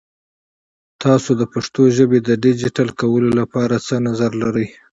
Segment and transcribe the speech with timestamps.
[1.03, 4.67] تاسو د پښتو ژبې د ډیجیټل کولو لپاره څه نظر لرئ؟